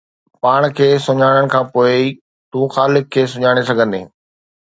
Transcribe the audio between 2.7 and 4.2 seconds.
خالق کي سڃاڻي سگهندين.